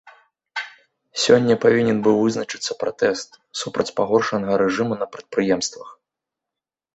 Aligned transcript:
Сёння 1.23 1.57
павінен 1.65 1.97
быў 2.07 2.15
вызначыцца 2.21 2.77
пратэст 2.85 3.29
супраць 3.61 3.87
пагоршанага 4.01 4.57
рэжыму 4.63 4.93
на 5.03 5.07
прадпрыемствах. 5.19 5.89